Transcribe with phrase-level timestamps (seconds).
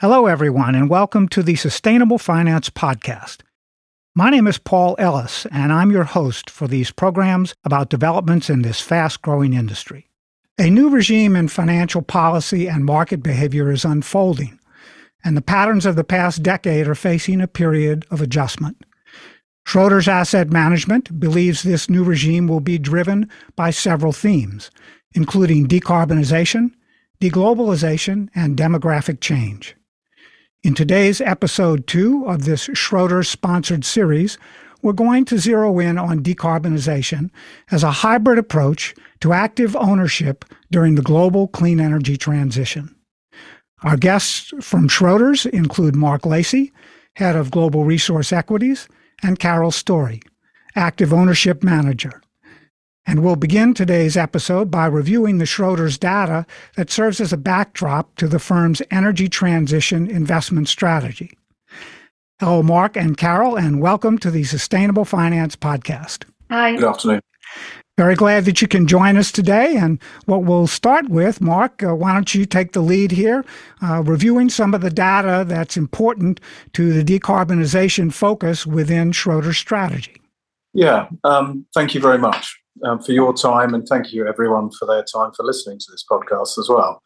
[0.00, 3.42] Hello, everyone, and welcome to the Sustainable Finance Podcast.
[4.14, 8.62] My name is Paul Ellis, and I'm your host for these programs about developments in
[8.62, 10.08] this fast growing industry.
[10.58, 14.58] A new regime in financial policy and market behavior is unfolding,
[15.22, 18.82] and the patterns of the past decade are facing a period of adjustment.
[19.68, 24.70] Schroders Asset Management believes this new regime will be driven by several themes,
[25.12, 26.70] including decarbonization,
[27.20, 29.76] deglobalization, and demographic change.
[30.62, 34.36] In today's episode two of this Schroders sponsored series,
[34.82, 37.30] we're going to zero in on decarbonization
[37.70, 42.94] as a hybrid approach to active ownership during the global clean energy transition.
[43.82, 46.72] Our guests from Schroders include Mark Lacey,
[47.16, 48.86] head of Global Resource Equities,
[49.22, 50.20] and Carol Storey,
[50.76, 52.20] active ownership manager.
[53.10, 56.46] And we'll begin today's episode by reviewing the Schroders data
[56.76, 61.36] that serves as a backdrop to the firm's energy transition investment strategy.
[62.38, 66.22] Hello, Mark and Carol, and welcome to the Sustainable Finance Podcast.
[66.52, 66.76] Hi.
[66.76, 67.20] Good afternoon.
[67.98, 69.74] Very glad that you can join us today.
[69.74, 73.44] And what we'll start with, Mark, uh, why don't you take the lead here,
[73.82, 76.40] uh, reviewing some of the data that's important
[76.74, 80.22] to the decarbonization focus within Schroders strategy?
[80.72, 84.86] Yeah, um, thank you very much um, for your time, and thank you everyone for
[84.86, 87.02] their time for listening to this podcast as well.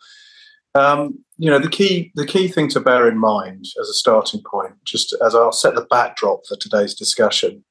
[0.74, 4.42] Um, you know, the key the key thing to bear in mind as a starting
[4.48, 7.64] point, just as I'll set the backdrop for today's discussion,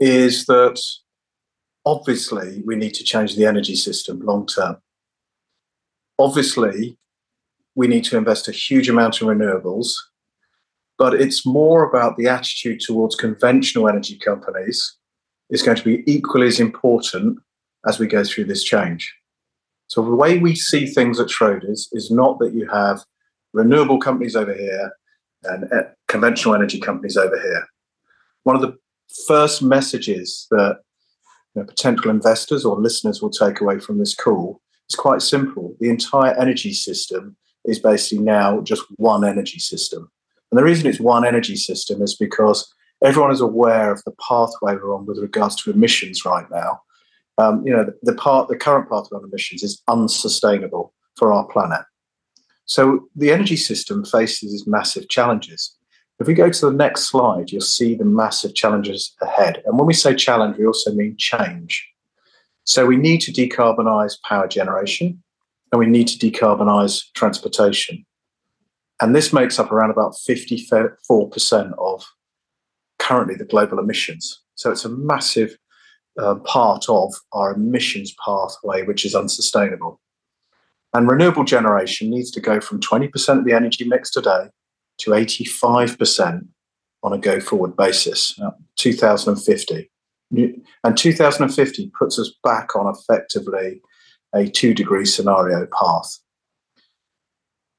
[0.00, 0.80] is that
[1.86, 4.76] obviously we need to change the energy system long term.
[6.18, 6.98] Obviously,
[7.74, 9.94] we need to invest a huge amount in renewables,
[10.98, 14.96] but it's more about the attitude towards conventional energy companies
[15.50, 17.38] is going to be equally as important
[17.86, 19.14] as we go through this change.
[19.86, 23.04] So the way we see things at Schroders is not that you have
[23.52, 24.92] renewable companies over here
[25.44, 27.66] and uh, conventional energy companies over here.
[28.44, 28.76] One of the
[29.28, 30.80] first messages that
[31.54, 35.76] you know, potential investors or listeners will take away from this call is quite simple.
[35.80, 40.10] The entire energy system is basically now just one energy system.
[40.50, 42.72] And the reason it's one energy system is because
[43.04, 46.80] everyone is aware of the pathway we're on with regards to emissions right now.
[47.36, 51.46] Um, you know, the, the, part, the current pathway on emissions is unsustainable for our
[51.46, 51.82] planet.
[52.66, 55.76] So the energy system faces these massive challenges.
[56.20, 59.62] If we go to the next slide, you'll see the massive challenges ahead.
[59.66, 61.86] And when we say challenge, we also mean change.
[62.64, 65.22] So we need to decarbonize power generation
[65.72, 68.06] and we need to decarbonize transportation.
[69.00, 72.06] And this makes up around about 54% of
[72.98, 74.42] currently the global emissions.
[74.54, 75.56] So it's a massive
[76.18, 80.00] uh, part of our emissions pathway, which is unsustainable.
[80.92, 84.48] And renewable generation needs to go from 20% of the energy mix today
[84.98, 86.46] to 85%
[87.02, 89.90] on a go forward basis, uh, 2050.
[90.84, 93.80] And 2050 puts us back on effectively
[94.34, 96.18] a two degree scenario path.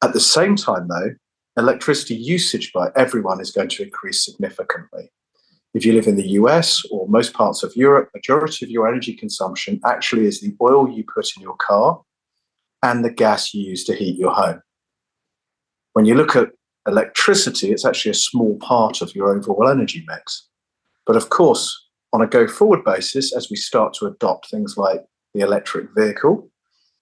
[0.04, 1.16] At the same time, though,
[1.58, 5.12] electricity usage by everyone is going to increase significantly.
[5.74, 9.14] If you live in the US or most parts of Europe, majority of your energy
[9.14, 12.02] consumption actually is the oil you put in your car
[12.82, 14.62] and the gas you use to heat your home.
[15.94, 16.52] When you look at
[16.88, 20.48] electricity, it's actually a small part of your overall energy mix.
[21.06, 25.04] But of course, on a go forward basis, as we start to adopt things like
[25.34, 26.50] the electric vehicle,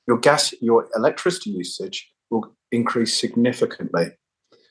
[0.08, 4.12] your gas, your electricity usage will increase significantly.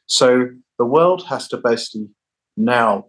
[0.07, 0.49] So
[0.79, 2.09] the world has to basically
[2.57, 3.07] now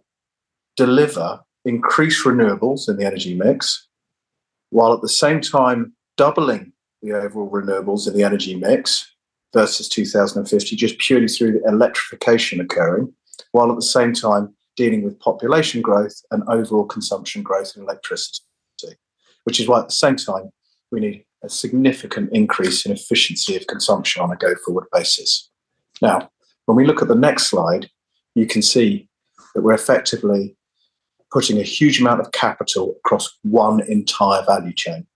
[0.76, 3.88] deliver increased renewables in the energy mix,
[4.70, 6.72] while at the same time doubling
[7.02, 9.10] the overall renewables in the energy mix
[9.52, 13.12] versus 2050, just purely through the electrification occurring,
[13.52, 18.40] while at the same time dealing with population growth and overall consumption growth in electricity,
[19.44, 20.50] which is why at the same time
[20.90, 25.50] we need a significant increase in efficiency of consumption on a go forward basis.
[26.02, 26.30] Now,
[26.66, 27.90] when we look at the next slide,
[28.34, 29.08] you can see
[29.54, 30.56] that we're effectively
[31.30, 35.06] putting a huge amount of capital across one entire value chain.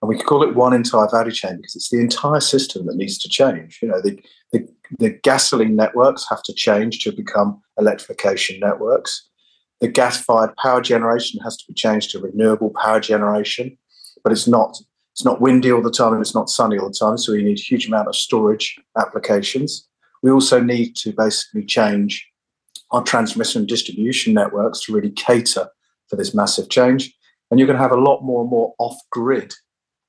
[0.00, 3.18] And we call it one entire value chain because it's the entire system that needs
[3.18, 3.78] to change.
[3.80, 4.18] You know, the,
[4.50, 4.66] the,
[4.98, 9.28] the gasoline networks have to change to become electrification networks.
[9.80, 13.76] The gas-fired power generation has to be changed to renewable power generation,
[14.24, 14.76] but it's not
[15.12, 17.18] it's not windy all the time and it's not sunny all the time.
[17.18, 19.86] So we need a huge amount of storage applications.
[20.22, 22.28] We also need to basically change
[22.90, 25.68] our transmission and distribution networks to really cater
[26.08, 27.12] for this massive change.
[27.50, 29.52] And you're going to have a lot more and more off grid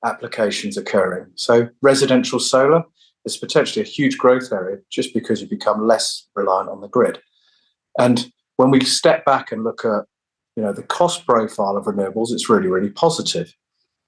[0.04, 1.26] applications occurring.
[1.34, 2.84] So, residential solar
[3.24, 7.20] is potentially a huge growth area just because you become less reliant on the grid.
[7.98, 10.04] And when we step back and look at
[10.56, 13.52] you know the cost profile of renewables, it's really really positive.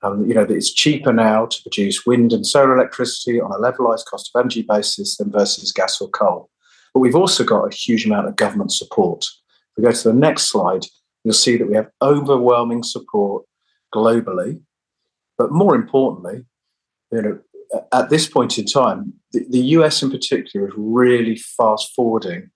[0.06, 3.56] Um, you know that it's cheaper now to produce wind and solar electricity on a
[3.56, 6.50] levelized cost of energy basis than versus gas or coal.
[6.94, 9.24] But we've also got a huge amount of government support.
[9.24, 10.86] If we go to the next slide,
[11.24, 13.44] you'll see that we have overwhelming support
[13.94, 14.60] globally.
[15.38, 16.44] But more importantly,
[17.10, 17.38] you know,
[17.92, 22.50] at this point in time, the, the US in particular is really fast forwarding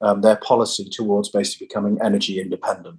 [0.00, 2.98] um, their policy towards basically becoming energy independent.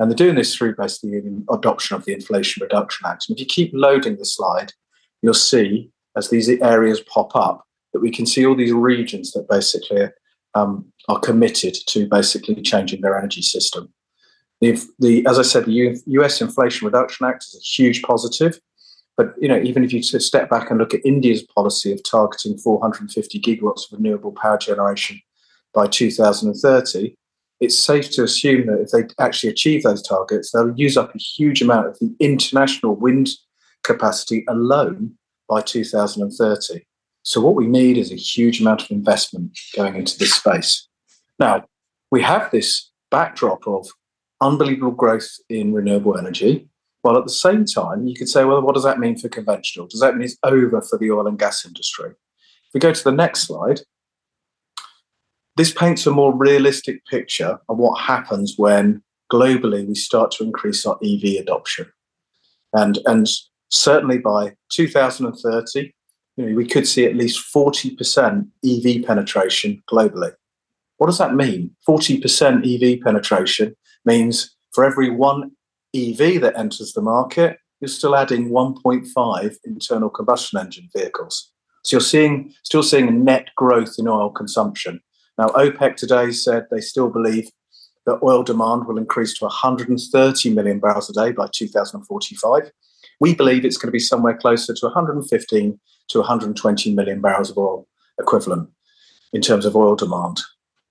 [0.00, 3.28] And they're doing this through basically the adoption of the Inflation Reduction Act.
[3.28, 4.72] And if you keep loading the slide,
[5.20, 9.46] you'll see as these areas pop up that we can see all these regions that
[9.48, 10.08] basically
[10.54, 13.92] um, are committed to basically changing their energy system.
[14.62, 18.58] The, the, as I said, the US Inflation Reduction Act is a huge positive.
[19.18, 22.56] But you know, even if you step back and look at India's policy of targeting
[22.56, 25.20] 450 gigawatts of renewable power generation
[25.74, 27.14] by 2030,
[27.60, 31.18] it's safe to assume that if they actually achieve those targets, they'll use up a
[31.18, 33.28] huge amount of the international wind
[33.82, 35.12] capacity alone
[35.48, 36.84] by 2030.
[37.22, 40.88] So, what we need is a huge amount of investment going into this space.
[41.38, 41.66] Now,
[42.10, 43.88] we have this backdrop of
[44.40, 46.68] unbelievable growth in renewable energy,
[47.02, 49.86] while at the same time, you could say, well, what does that mean for conventional?
[49.86, 52.10] Does that mean it's over for the oil and gas industry?
[52.10, 53.80] If we go to the next slide,
[55.60, 60.86] this paints a more realistic picture of what happens when globally we start to increase
[60.86, 61.86] our EV adoption.
[62.72, 63.28] And, and
[63.68, 65.92] certainly by 2030,
[66.36, 70.32] you know, we could see at least 40% EV penetration globally.
[70.96, 71.76] What does that mean?
[71.86, 75.50] 40% EV penetration means for every one
[75.94, 81.52] EV that enters the market, you're still adding 1.5 internal combustion engine vehicles.
[81.84, 85.02] So you're seeing still seeing a net growth in oil consumption.
[85.40, 87.48] Now, OPEC today said they still believe
[88.04, 92.70] that oil demand will increase to 130 million barrels a day by 2045.
[93.20, 97.56] We believe it's going to be somewhere closer to 115 to 120 million barrels of
[97.56, 97.88] oil
[98.20, 98.68] equivalent
[99.32, 100.42] in terms of oil demand.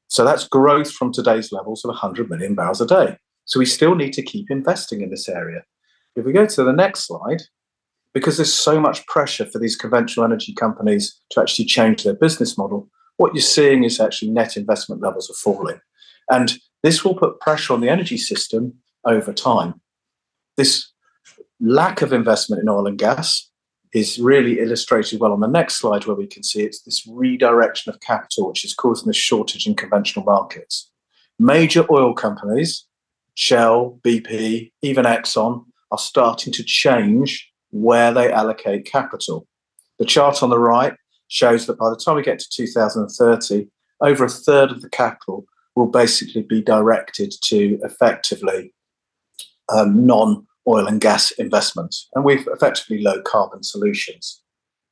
[0.07, 3.17] So that's growth from today's levels of 100 million barrels a day.
[3.45, 5.63] So we still need to keep investing in this area.
[6.15, 7.43] If we go to the next slide,
[8.15, 12.57] because there's so much pressure for these conventional energy companies to actually change their business
[12.57, 15.81] model, what you're seeing is actually net investment levels are falling.
[16.29, 19.81] And this will put pressure on the energy system over time.
[20.55, 20.89] This
[21.59, 23.49] lack of investment in oil and gas
[23.93, 27.91] is really illustrated well on the next slide, where we can see it's this redirection
[27.91, 30.89] of capital, which is causing this shortage in conventional markets.
[31.37, 32.85] Major oil companies,
[33.33, 39.45] Shell, BP, even Exxon, are starting to change where they allocate capital.
[39.97, 40.93] The chart on the right
[41.29, 43.67] shows that by the time we get to 2030,
[44.01, 45.45] over a third of the capital
[45.75, 48.73] will basically be directed to effectively
[49.69, 54.41] um, non oil and gas investments, and we've effectively low carbon solutions.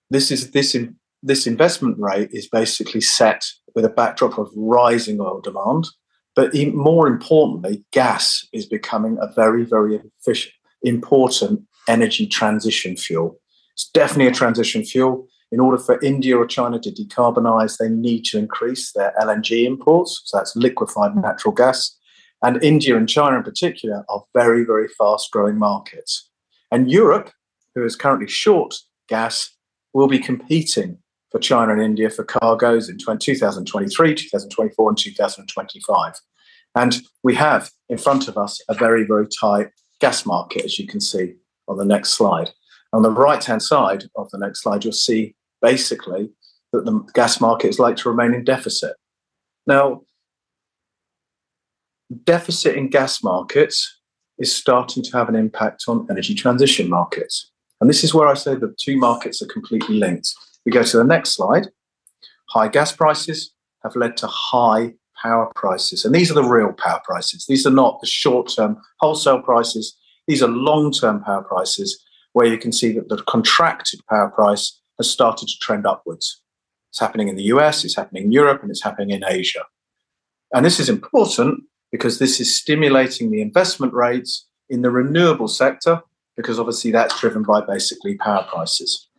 [0.09, 3.43] This is this in, this investment rate is basically set
[3.75, 5.87] with a backdrop of rising oil demand,
[6.35, 13.39] but more importantly, gas is becoming a very very efficient, important energy transition fuel.
[13.73, 18.25] It's definitely a transition fuel in order for India or China to decarbonize, they need
[18.25, 20.21] to increase their LNG imports.
[20.25, 21.95] So that's liquefied natural gas.
[22.43, 26.29] And India and China in particular are very, very fast growing markets.
[26.71, 27.31] And Europe,
[27.73, 28.75] who is currently short
[29.07, 29.49] gas,
[29.93, 30.97] will be competing
[31.31, 36.13] for China and India for cargoes in 2023, 2024, and 2025.
[36.75, 40.85] And we have in front of us a very, very tight gas market, as you
[40.85, 41.35] can see
[41.67, 42.51] on the next slide.
[42.93, 46.29] On the right hand side of the next slide, you'll see basically
[46.71, 48.95] that the gas market is like to remain in deficit.
[49.65, 50.03] Now,
[52.23, 53.99] deficit in gas markets
[54.37, 57.51] is starting to have an impact on energy transition markets.
[57.81, 60.33] And this is where I say the two markets are completely linked.
[60.65, 61.67] We go to the next slide.
[62.49, 63.53] High gas prices
[63.83, 66.05] have led to high power prices.
[66.05, 67.45] And these are the real power prices.
[67.47, 69.97] These are not the short term wholesale prices.
[70.27, 72.03] These are long term power prices
[72.37, 76.43] where you can see that the contracted power price has started to trend upwards.
[76.91, 79.63] It's happening in the US, it's happening in Europe, and it's happening in Asia.
[80.53, 86.03] And this is important because this is stimulating the investment rates in the renewable sector,
[86.35, 89.09] because obviously that's driven by basically power prices.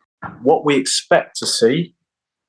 [0.42, 1.96] What we expect to see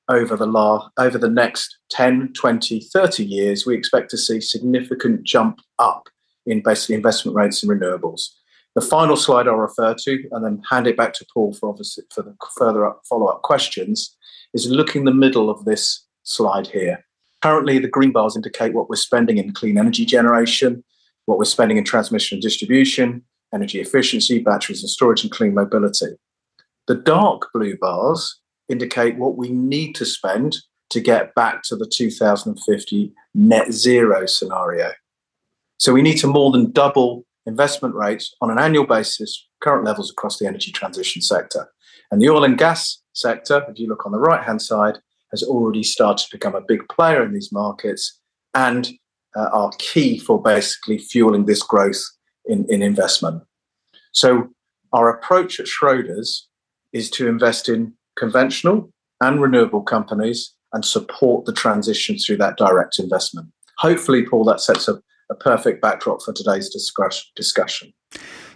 [0.07, 5.23] over the la- over the next 10, 20, 30 years, we expect to see significant
[5.23, 6.09] jump up
[6.45, 8.35] in basically investment rates in renewables.
[8.75, 12.03] The final slide I'll refer to, and then hand it back to Paul for obviously
[12.13, 14.15] for the further follow-up questions,
[14.53, 17.05] is looking the middle of this slide here.
[17.41, 20.83] Currently, the green bars indicate what we're spending in clean energy generation,
[21.25, 23.23] what we're spending in transmission and distribution,
[23.53, 26.17] energy efficiency, batteries and storage, and clean mobility.
[26.88, 30.57] The dark blue bars indicate what we need to spend
[30.89, 34.91] to get back to the 2050 net zero scenario.
[35.77, 40.10] So we need to more than double investment rates on an annual basis, current levels
[40.10, 41.70] across the energy transition sector.
[42.12, 45.00] And the oil and gas sector, if you look on the right hand side,
[45.32, 48.20] has already started to become a big player in these markets
[48.53, 48.89] and
[49.36, 52.01] uh, are key for basically fueling this growth
[52.46, 53.44] in, in investment.
[54.12, 54.50] So,
[54.91, 56.46] our approach at Schroders
[56.94, 58.91] is to invest in conventional
[59.22, 63.50] and renewable companies and support the transition through that direct investment.
[63.77, 66.69] Hopefully, Paul, that sets a, a perfect backdrop for today's
[67.36, 67.93] discussion.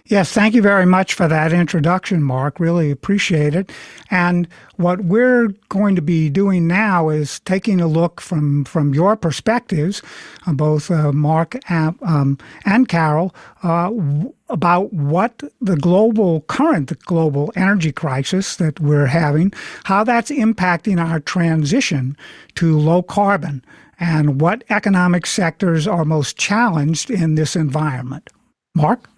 [0.06, 2.60] Yes, thank you very much for that introduction, Mark.
[2.60, 3.72] Really appreciate it.
[4.10, 9.16] And what we're going to be doing now is taking a look from, from your
[9.16, 10.02] perspectives,
[10.46, 16.92] uh, both uh, Mark and, um, and Carol, uh, w- about what the global, current
[17.06, 19.54] global energy crisis that we're having,
[19.84, 22.14] how that's impacting our transition
[22.56, 23.64] to low carbon,
[23.98, 28.30] and what economic sectors are most challenged in this environment.
[28.74, 29.08] Mark?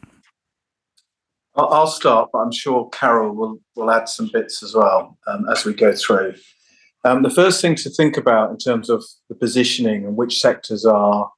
[1.54, 5.64] I'll start, but I'm sure Carol will, will add some bits as well um, as
[5.64, 6.34] we go through.
[7.04, 10.84] Um, the first thing to think about in terms of the positioning and which sectors
[10.84, 11.30] are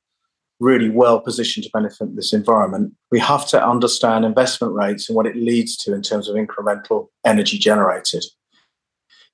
[0.60, 5.26] really well positioned to benefit this environment, we have to understand investment rates and what
[5.26, 8.24] it leads to in terms of incremental energy generated.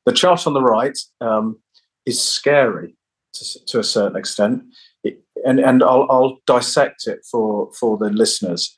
[0.05, 1.61] The chart on the right um,
[2.05, 2.95] is scary
[3.35, 4.63] to, to, a certain extent,
[5.03, 8.77] it, and, and I'll, I'll dissect it for, for the listeners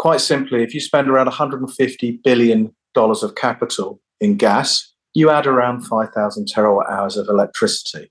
[0.00, 5.82] quite simply, if you spend around $150 billion of capital in gas, you add around
[5.82, 8.10] 5,000 terawatt hours of electricity.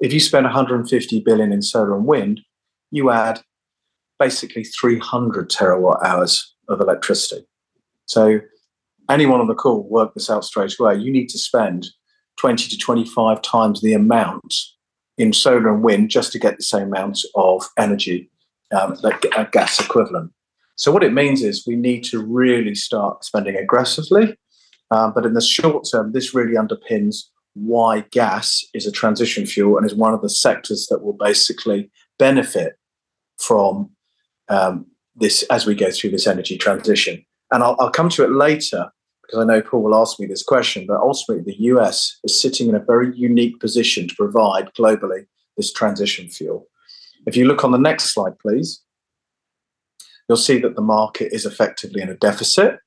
[0.00, 2.40] If you spend 150 billion in solar and wind,
[2.90, 3.42] you add
[4.18, 7.46] basically 300 terawatt hours of electricity.
[8.06, 8.40] So
[9.08, 10.96] anyone on the call work this out straight away.
[10.96, 11.86] You need to spend
[12.38, 14.52] 20 to 25 times the amount
[15.18, 18.30] in solar and wind just to get the same amount of energy,
[18.72, 20.32] um, that uh, gas equivalent.
[20.76, 24.36] So what it means is we need to really start spending aggressively.
[24.90, 29.76] Um, but in the short term, this really underpins why gas is a transition fuel
[29.76, 32.78] and is one of the sectors that will basically benefit
[33.38, 33.90] from
[34.48, 37.24] um, this as we go through this energy transition.
[37.50, 38.90] And I'll, I'll come to it later
[39.28, 42.68] because I know Paul will ask me this question, but ultimately the US is sitting
[42.68, 46.66] in a very unique position to provide globally this transition fuel.
[47.26, 48.82] If you look on the next slide, please
[50.28, 52.78] you'll see that the market is effectively in a deficit.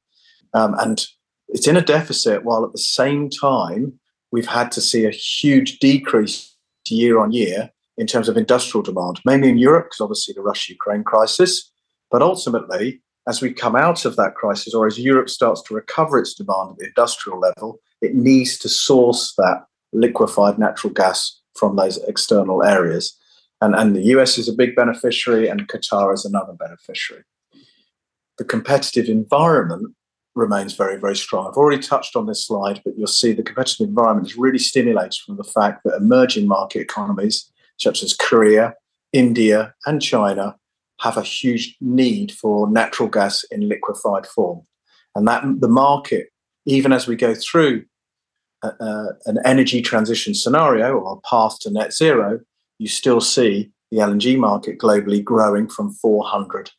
[0.53, 1.05] Um, and
[1.49, 3.99] it's in a deficit while at the same time
[4.31, 6.55] we've had to see a huge decrease
[6.89, 10.73] year on year in terms of industrial demand, mainly in Europe, because obviously the Russia
[10.73, 11.71] Ukraine crisis.
[12.09, 16.17] But ultimately, as we come out of that crisis, or as Europe starts to recover
[16.17, 21.75] its demand at the industrial level, it needs to source that liquefied natural gas from
[21.75, 23.17] those external areas.
[23.61, 27.23] And, and the US is a big beneficiary, and Qatar is another beneficiary.
[28.37, 29.95] The competitive environment
[30.33, 31.47] remains very, very strong.
[31.47, 35.19] I've already touched on this slide, but you'll see the competitive environment is really stimulated
[35.25, 38.73] from the fact that emerging market economies such as Korea,
[39.11, 40.55] India, and China
[41.01, 44.61] have a huge need for natural gas in liquefied form.
[45.15, 46.27] And that the market,
[46.65, 47.85] even as we go through
[48.63, 52.39] uh, uh, an energy transition scenario or a path to net zero,
[52.77, 56.71] you still see the LNG market globally growing from 400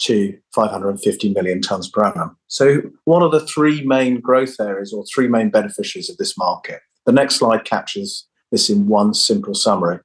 [0.00, 2.36] to 550 million tons per annum.
[2.48, 6.80] So, what are the three main growth areas or three main beneficiaries of this market?
[7.06, 10.00] The next slide captures this in one simple summary.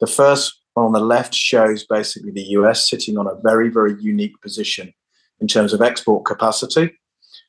[0.00, 4.00] The first one on the left shows basically the US sitting on a very, very
[4.00, 4.92] unique position
[5.40, 6.92] in terms of export capacity.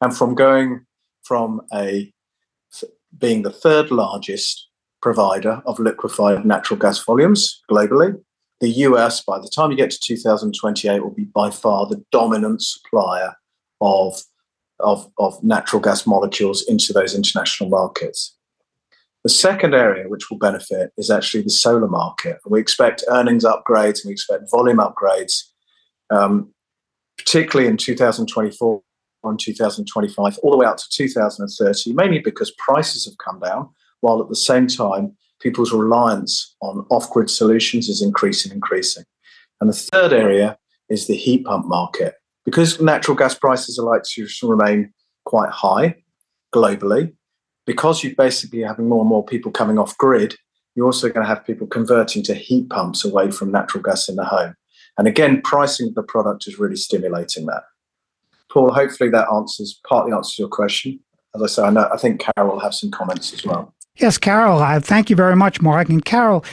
[0.02, 0.86] And from going
[1.24, 2.12] from a
[3.18, 4.68] being the third largest
[5.02, 8.20] provider of liquefied natural gas volumes globally.
[8.60, 12.62] The US, by the time you get to 2028, will be by far the dominant
[12.62, 13.36] supplier
[13.80, 14.22] of,
[14.80, 18.36] of, of natural gas molecules into those international markets.
[19.24, 22.38] The second area which will benefit is actually the solar market.
[22.46, 25.44] We expect earnings upgrades and we expect volume upgrades,
[26.10, 26.54] um,
[27.18, 28.82] particularly in 2024
[29.26, 33.70] and 2025, all the way out to 2030, mainly because prices have come down
[34.02, 39.04] while at the same time, people's reliance on off grid solutions is increasing, increasing.
[39.62, 40.58] And the third area
[40.90, 42.16] is the heat pump market.
[42.46, 44.92] because natural gas prices are likely to remain
[45.26, 45.94] quite high
[46.56, 47.14] globally,
[47.70, 50.36] because you're basically having more and more people coming off grid,
[50.74, 54.16] you're also going to have people converting to heat pumps away from natural gas in
[54.16, 54.56] the home.
[54.98, 57.62] And again, pricing of the product is really stimulating that.
[58.52, 61.00] Paul, hopefully that answers partly answers your question.
[61.36, 63.72] As I say, I, know, I think Carol will have some comments as well.
[63.98, 65.90] Yes, Carol, I thank you very much, Mark.
[65.90, 66.44] And Carol,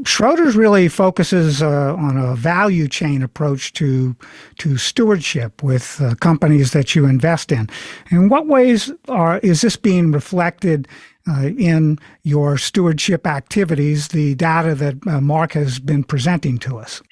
[0.00, 4.16] Schroders really focuses uh, on a value chain approach to
[4.58, 7.68] to stewardship with uh, companies that you invest in.
[8.10, 10.88] In what ways are is this being reflected
[11.28, 14.08] uh, in your stewardship activities?
[14.08, 17.02] The data that uh, Mark has been presenting to us.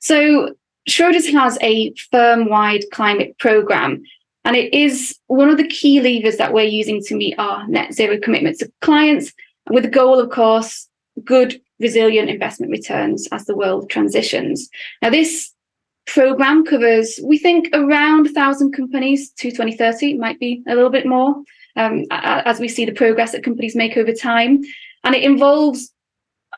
[0.00, 0.54] So
[0.88, 4.02] Schroders has a firm-wide climate program,
[4.46, 7.92] and it is one of the key levers that we're using to meet our net
[7.92, 9.32] zero commitments to clients,
[9.68, 10.88] with the goal, of course,
[11.22, 14.68] good resilient investment returns as the world transitions.
[15.02, 15.52] Now, this
[16.06, 21.42] program covers, we think, around 1,000 companies to 2030, might be a little bit more,
[21.76, 24.60] um, as we see the progress that companies make over time.
[25.04, 25.92] And it involves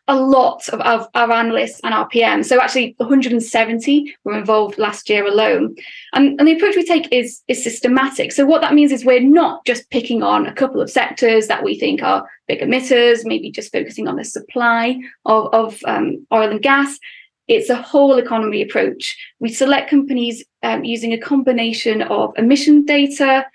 [0.09, 2.47] a lot of, of our analysts and our PMs.
[2.47, 5.77] So actually 170 were involved last year alone.
[6.13, 8.33] And, and the approach we take is, is systematic.
[8.33, 11.63] So what that means is we're not just picking on a couple of sectors that
[11.63, 16.51] we think are big emitters, maybe just focusing on the supply of, of um, oil
[16.51, 16.99] and gas.
[17.47, 19.17] It's a whole economy approach.
[19.39, 23.47] We select companies um, using a combination of emission data,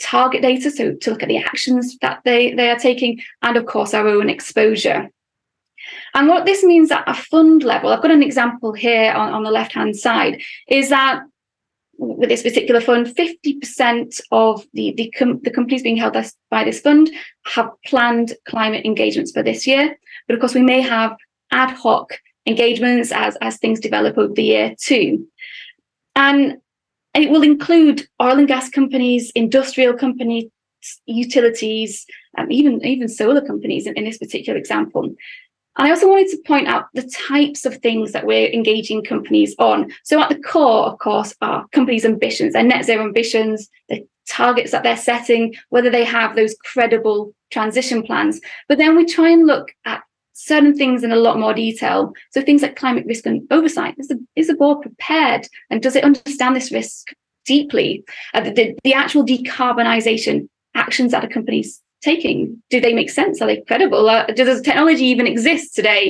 [0.00, 3.66] target data, so to look at the actions that they, they are taking, and of
[3.66, 5.10] course our own exposure.
[6.16, 9.42] And what this means at a fund level, I've got an example here on, on
[9.42, 11.22] the left hand side, is that
[11.98, 16.16] with this particular fund, 50% of the, the, com- the companies being held
[16.50, 17.10] by this fund
[17.44, 19.94] have planned climate engagements for this year.
[20.26, 21.14] But of course, we may have
[21.52, 25.28] ad hoc engagements as, as things develop over the year too.
[26.14, 26.56] And
[27.14, 30.46] it will include oil and gas companies, industrial companies,
[31.04, 32.06] utilities,
[32.38, 35.14] um, even, even solar companies in, in this particular example.
[35.76, 39.54] And I also wanted to point out the types of things that we're engaging companies
[39.58, 39.92] on.
[40.04, 44.72] So, at the core, of course, are companies' ambitions, their net zero ambitions, the targets
[44.72, 48.40] that they're setting, whether they have those credible transition plans.
[48.68, 52.12] But then we try and look at certain things in a lot more detail.
[52.30, 55.96] So, things like climate risk and oversight is the, is the board prepared and does
[55.96, 57.08] it understand this risk
[57.44, 58.04] deeply?
[58.32, 62.62] Uh, the, the actual decarbonisation actions that a company's taking?
[62.70, 63.42] Do they make sense?
[63.42, 64.08] Are they credible?
[64.08, 66.04] Uh, does technology even exist today?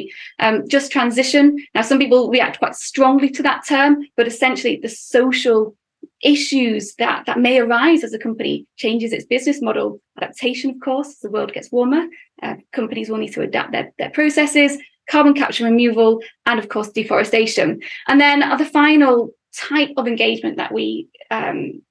[0.44, 1.44] Um, just transition.
[1.74, 5.74] Now, some people react quite strongly to that term, but essentially, the social
[6.22, 10.00] issues that that may arise as a company changes its business model.
[10.18, 12.04] Adaptation, of course, as the world gets warmer,
[12.42, 14.72] uh, companies will need to adapt their, their processes.
[15.14, 17.80] Carbon capture removal, and of course, deforestation.
[18.08, 19.30] And then uh, the final
[19.70, 21.82] type of engagement that we um,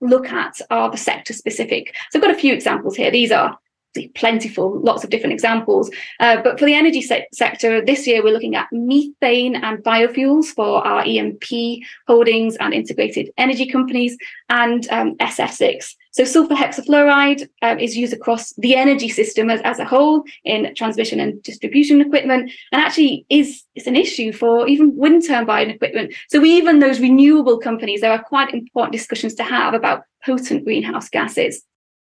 [0.00, 1.94] look at are the sector specific.
[2.10, 3.10] So I've got a few examples here.
[3.10, 3.58] These are
[4.14, 5.90] plentiful, lots of different examples.
[6.20, 10.46] Uh, but for the energy se- sector, this year we're looking at methane and biofuels
[10.46, 14.16] for our E&P holdings and integrated energy companies
[14.50, 15.94] and um, SF6.
[16.16, 20.74] So sulfur hexafluoride um, is used across the energy system as, as a whole in
[20.74, 26.14] transmission and distribution equipment, and actually is, is an issue for even wind turbine equipment.
[26.30, 31.10] So even those renewable companies, there are quite important discussions to have about potent greenhouse
[31.10, 31.62] gases.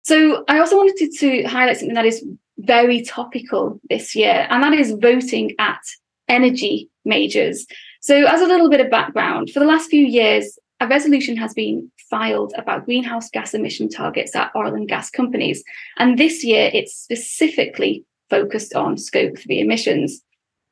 [0.02, 2.26] So I also wanted to highlight something that is
[2.58, 5.80] very topical this year, and that is voting at
[6.28, 7.68] energy majors.
[8.00, 11.54] So, as a little bit of background, for the last few years, a resolution has
[11.54, 15.62] been filed about greenhouse gas emission targets at oil and gas companies.
[15.98, 20.22] And this year, it's specifically focused on scope 3 emissions.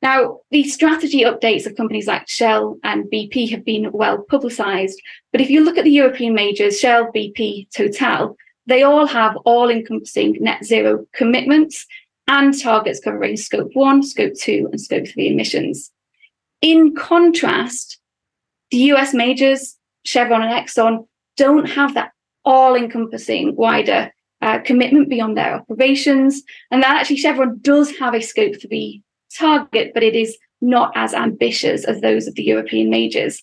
[0.03, 5.01] Now, the strategy updates of companies like Shell and BP have been well publicised.
[5.31, 9.71] But if you look at the European majors, Shell, BP, Total, they all have all
[9.71, 11.87] encompassing net zero commitments
[12.27, 15.93] and targets covering scope 1, scope 2, and scope 3 emissions.
[16.63, 17.99] In contrast,
[18.71, 22.13] the US majors Chevron and Exxon don't have that
[22.45, 26.43] all encompassing wider uh, commitment beyond their operations.
[26.71, 29.03] And that actually Chevron does have a scope 3
[29.39, 33.43] target, but it is not as ambitious as those of the European majors.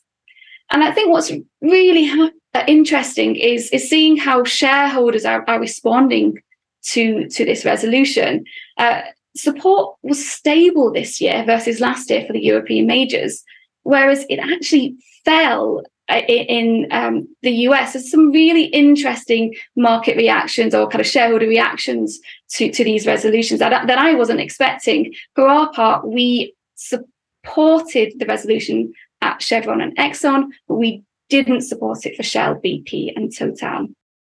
[0.72, 5.60] And I think what's really ha- uh, interesting is, is seeing how shareholders are, are
[5.60, 6.40] responding
[6.84, 8.46] to, to this resolution.
[8.78, 9.02] Uh,
[9.36, 13.44] support was stable this year versus last year for the European majors,
[13.84, 17.94] whereas it actually fell in um, the US.
[17.94, 22.20] There's some really interesting market reactions or kind of shareholder reactions
[22.52, 25.14] to, to these resolutions that, that I wasn't expecting.
[25.36, 32.06] For our part, we supported the resolution at Chevron and Exxon, but we didn't support
[32.06, 33.88] it for Shell, BP, and Total.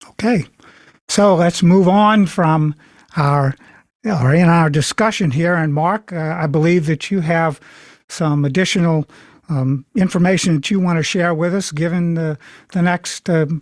[0.10, 0.46] Okay.
[1.10, 2.76] So let's move on from
[3.16, 3.56] our
[4.06, 5.56] or in our discussion here.
[5.56, 7.60] And Mark, uh, I believe that you have
[8.10, 9.06] some additional
[9.50, 12.38] um, information that you want to share with us, given the
[12.74, 13.62] the next um,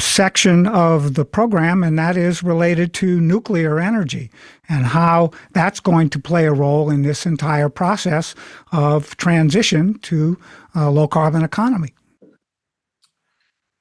[0.00, 4.30] section of the program, and that is related to nuclear energy
[4.68, 8.34] and how that's going to play a role in this entire process
[8.72, 10.38] of transition to
[10.74, 11.94] a low carbon economy.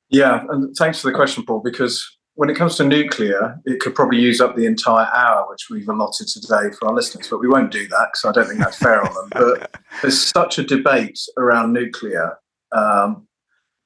[0.09, 3.95] Yeah, and thanks for the question, Paul, because when it comes to nuclear, it could
[3.95, 7.47] probably use up the entire hour which we've allotted today for our listeners, but we
[7.47, 9.29] won't do that because I don't think that's fair on them.
[9.31, 12.37] But there's such a debate around nuclear,
[12.73, 13.27] um,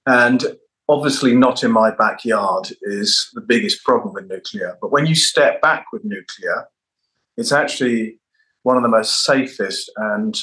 [0.07, 0.43] and
[0.87, 4.77] obviously not in my backyard is the biggest problem with nuclear.
[4.81, 6.67] But when you step back with nuclear,
[7.37, 8.19] it's actually
[8.63, 10.35] one of the most safest and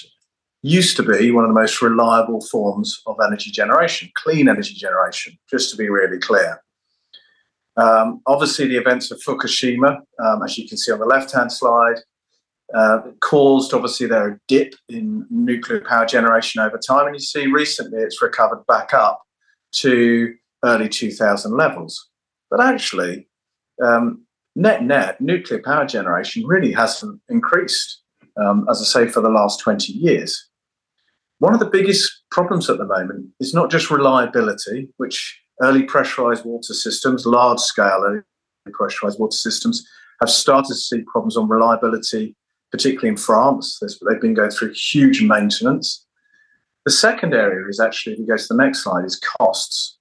[0.63, 5.37] used to be one of the most reliable forms of energy generation, clean energy generation,
[5.51, 6.63] just to be really clear.
[7.77, 11.53] Um, obviously, the events of Fukushima, um, as you can see on the left hand
[11.53, 11.97] slide,
[12.75, 17.07] uh, caused obviously there a dip in nuclear power generation over time.
[17.07, 19.23] And you see recently it's recovered back up
[19.77, 20.35] to
[20.65, 22.09] early 2000 levels.
[22.51, 23.29] But actually,
[23.85, 28.03] um, net net, nuclear power generation really hasn't increased,
[28.43, 30.49] um, as I say, for the last 20 years.
[31.39, 36.45] One of the biggest problems at the moment is not just reliability, which early pressurized
[36.45, 38.23] water systems, large scale early
[38.73, 39.87] pressurized water systems,
[40.21, 42.35] have started to see problems on reliability,
[42.71, 43.81] particularly in France.
[43.81, 46.05] they've been going through huge maintenance.
[46.85, 49.99] The second area is actually, if you go to the next slide, is costs.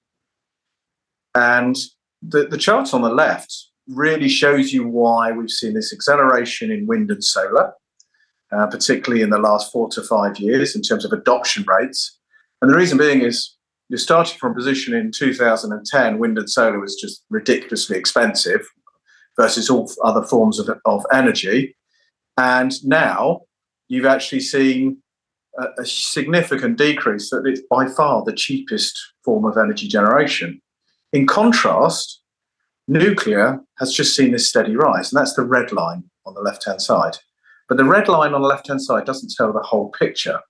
[1.34, 1.76] And
[2.22, 6.86] the, the chart on the left really shows you why we've seen this acceleration in
[6.86, 7.72] wind and solar,
[8.52, 12.18] uh, particularly in the last four to five years in terms of adoption rates.
[12.62, 13.55] And the reason being is
[13.88, 18.66] you're starting from a position in 2010, wind and solar was just ridiculously expensive
[19.38, 21.76] versus all other forms of, of energy.
[22.36, 23.42] And now
[23.88, 25.02] you've actually seen
[25.58, 30.60] a, a significant decrease that it's by far the cheapest form of energy generation.
[31.12, 32.20] In contrast,
[32.88, 36.64] nuclear has just seen this steady rise, and that's the red line on the left
[36.64, 37.16] hand side.
[37.68, 40.40] But the red line on the left hand side doesn't tell the whole picture.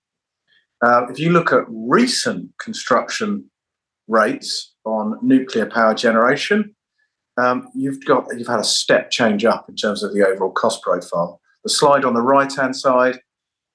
[0.85, 3.51] Uh, if you look at recent construction
[4.09, 6.75] rates on nuclear power generation,
[7.39, 10.83] um, you've got you've had a step change up in terms of the overall cost
[10.83, 11.41] profile.
[11.65, 13.21] The slide on the right hand side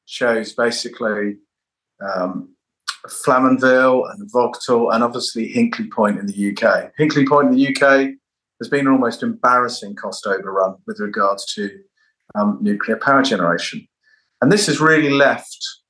[0.06, 1.38] shows basically
[2.02, 2.56] um,
[3.08, 6.92] Flamanville and Vogtle and obviously Hinkley Point in the UK.
[7.00, 8.12] Hinkley Point in the UK
[8.60, 11.70] has been an almost embarrassing cost overrun with regards to
[12.36, 13.88] um, nuclear power generation.
[14.42, 15.81] And this has really left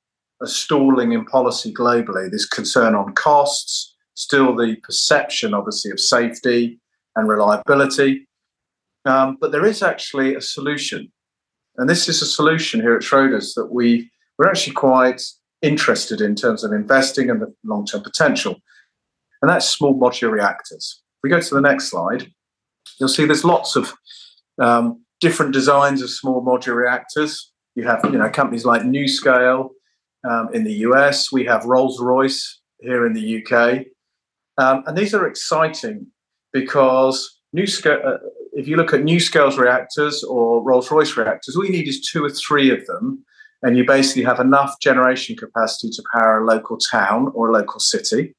[0.42, 2.30] a stalling in policy globally.
[2.30, 6.80] This concern on costs, still the perception, obviously, of safety
[7.16, 8.26] and reliability.
[9.04, 11.12] Um, but there is actually a solution.
[11.76, 15.22] And this is a solution here at Schroders that we, we're actually quite
[15.62, 18.56] interested in terms of investing and the long term potential.
[19.40, 21.00] And that's small modular reactors.
[21.16, 22.30] If we go to the next slide,
[22.98, 23.92] you'll see there's lots of
[24.60, 27.52] um, different designs of small modular reactors.
[27.74, 29.70] You have you know companies like NuScale,
[30.28, 31.32] um, in the US.
[31.32, 33.86] We have Rolls Royce here in the UK.
[34.58, 36.06] Um, and these are exciting
[36.52, 38.18] because new uh,
[38.52, 42.24] if you look at NuScale's reactors or Rolls Royce reactors, all you need is two
[42.24, 43.24] or three of them.
[43.62, 47.78] And you basically have enough generation capacity to power a local town or a local
[47.78, 48.34] city.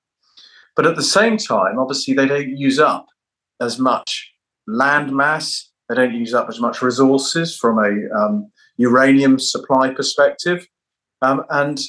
[0.76, 3.06] But at the same time, obviously, they don't use up
[3.62, 4.32] as much
[4.68, 10.68] land mass, they don't use up as much resources from a um, uranium supply perspective.
[11.24, 11.80] Um, and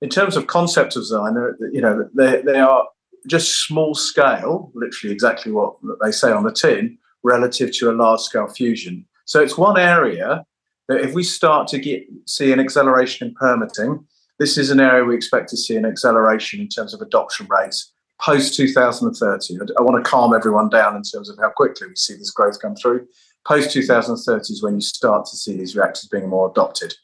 [0.00, 1.36] in terms of concept design,
[1.72, 2.86] you know, they, they are
[3.28, 8.20] just small scale, literally exactly what they say on the tin, relative to a large
[8.20, 9.06] scale fusion.
[9.26, 10.44] So it's one area
[10.88, 14.04] that if we start to get see an acceleration in permitting,
[14.38, 17.92] this is an area we expect to see an acceleration in terms of adoption rates
[18.20, 19.58] post 2030.
[19.78, 22.60] I want to calm everyone down in terms of how quickly we see this growth
[22.60, 23.06] come through.
[23.46, 26.94] Post 2030 is when you start to see these reactors being more adopted.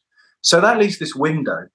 [0.43, 1.69] So that leaves this window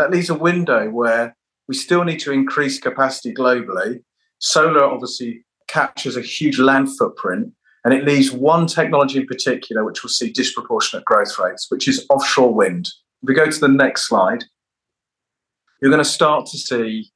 [0.00, 1.36] that leaves a window where
[1.68, 4.02] we still need to increase capacity globally.
[4.38, 7.52] Solar obviously captures a huge land footprint,
[7.84, 12.06] and it leaves one technology in particular which will see disproportionate growth rates, which is
[12.08, 12.86] offshore wind.
[13.22, 14.44] If we go to the next slide,
[15.80, 17.10] you're going to start to see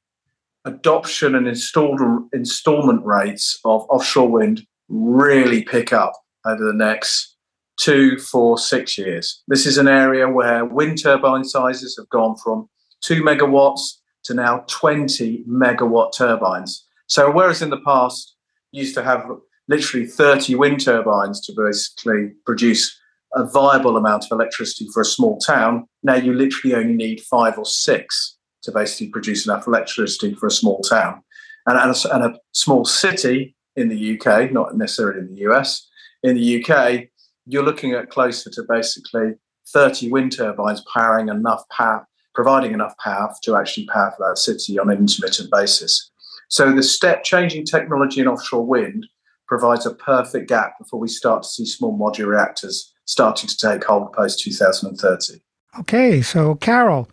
[0.63, 1.99] adoption and installed
[2.33, 6.13] installment rates of offshore wind really pick up
[6.45, 7.35] over the next
[7.77, 9.43] two, four, six years.
[9.47, 12.69] This is an area where wind turbine sizes have gone from
[13.05, 13.81] two megawatts
[14.23, 16.85] to now 20 megawatt turbines.
[17.07, 18.35] So whereas in the past
[18.71, 19.29] you used to have
[19.67, 22.97] literally 30 wind turbines to basically produce
[23.33, 27.57] a viable amount of electricity for a small town, now you literally only need five
[27.57, 31.21] or six to basically produce enough electricity for a small town.
[31.67, 35.87] And, and, a, and a small city in the UK, not necessarily in the US,
[36.23, 37.07] in the UK,
[37.45, 39.33] you're looking at closer to basically
[39.67, 44.77] 30 wind turbines powering enough power, providing enough power to actually power for that city
[44.77, 46.11] on an intermittent basis.
[46.49, 49.07] So the step changing technology in offshore wind
[49.47, 53.83] provides a perfect gap before we start to see small modular reactors starting to take
[53.83, 55.41] hold post 2030.
[55.79, 57.09] Okay, so Carol,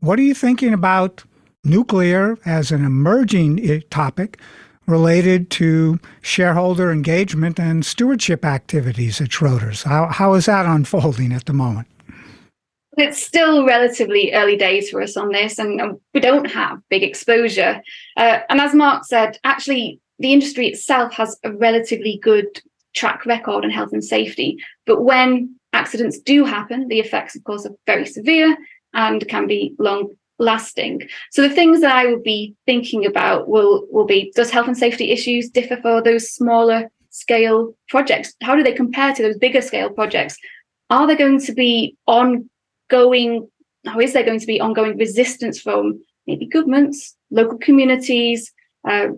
[0.00, 1.24] what are you thinking about
[1.62, 4.38] nuclear as an emerging topic
[4.86, 9.84] related to shareholder engagement and stewardship activities at Schroders?
[9.84, 11.88] How, how is that unfolding at the moment?
[12.96, 17.82] It's still relatively early days for us on this, and we don't have big exposure.
[18.16, 22.46] Uh, and as Mark said, actually, the industry itself has a relatively good
[22.94, 24.56] track record on health and safety.
[24.86, 28.56] But when accidents do happen, the effects, of course, are very severe
[28.92, 31.02] and can be long lasting.
[31.30, 34.78] So the things that I will be thinking about will will be does health and
[34.78, 38.34] safety issues differ for those smaller scale projects?
[38.42, 40.36] How do they compare to those bigger scale projects?
[40.90, 41.96] Are there going to be
[42.90, 43.48] ongoing
[43.86, 48.52] how is there going to be ongoing resistance from maybe governments, local communities,
[48.88, 49.08] uh,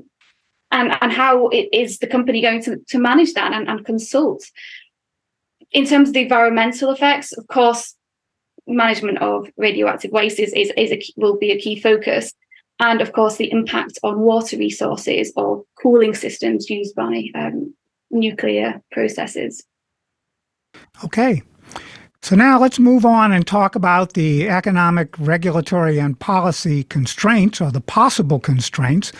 [0.72, 4.44] and, and how it is the company going to, to manage that and, and consult?
[5.72, 7.94] In terms of the environmental effects, of course,
[8.66, 12.32] management of radioactive waste is, is, is a, will be a key focus.
[12.80, 17.74] And of course, the impact on water resources or cooling systems used by um,
[18.10, 19.64] nuclear processes.
[21.04, 21.42] Okay.
[22.26, 27.70] So now let's move on and talk about the economic, regulatory, and policy constraints or
[27.70, 29.12] the possible constraints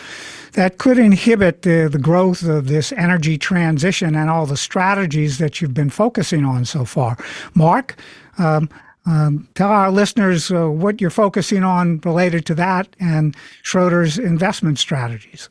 [0.55, 5.61] that could inhibit the, the growth of this energy transition and all the strategies that
[5.61, 7.15] you've been focusing on so far.
[7.53, 7.95] Mark,
[8.39, 8.69] um,
[9.05, 14.79] um, tell our listeners uh, what you're focusing on related to that and Schroders' investment
[14.79, 15.47] strategies.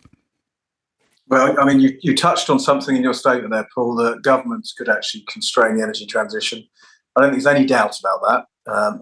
[1.28, 4.74] Well, I mean, you, you touched on something in your statement there, Paul, that governments
[4.74, 6.68] could actually constrain the energy transition.
[7.16, 8.20] I don't think there's any doubt about
[8.66, 8.72] that.
[8.72, 9.00] Um,